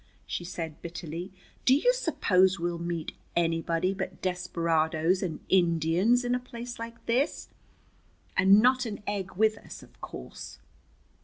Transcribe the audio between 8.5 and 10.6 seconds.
not an egg with us, of course."